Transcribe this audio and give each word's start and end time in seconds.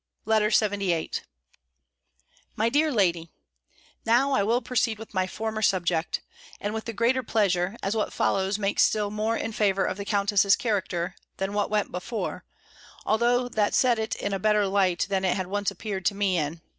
B. 0.25 0.31
LETTER 0.31 0.47
LXXVIII 0.49 1.21
My 2.55 2.69
dear 2.69 2.91
lady, 2.91 3.29
Now 4.03 4.31
I 4.31 4.41
will 4.41 4.59
proceed 4.59 4.97
with 4.97 5.13
my 5.13 5.27
former 5.27 5.61
subject: 5.61 6.21
and 6.59 6.73
with 6.73 6.85
the 6.85 6.91
greater 6.93 7.21
pleasure, 7.21 7.75
as 7.83 7.95
what 7.95 8.11
follows 8.11 8.57
makes 8.57 8.81
still 8.81 9.11
more 9.11 9.37
in 9.37 9.51
favour 9.51 9.85
of 9.85 9.97
the 9.97 10.05
Countess's 10.05 10.55
character, 10.55 11.13
than 11.37 11.53
what 11.53 11.69
went 11.69 11.91
before, 11.91 12.45
although 13.05 13.47
that 13.49 13.75
set 13.75 13.99
it 13.99 14.15
in 14.15 14.33
a 14.33 14.39
better 14.39 14.65
light 14.65 15.05
than 15.07 15.23
it 15.23 15.37
had 15.37 15.45
once 15.45 15.69
appeared 15.69 16.03
to 16.05 16.15
me 16.15 16.35
in. 16.39 16.61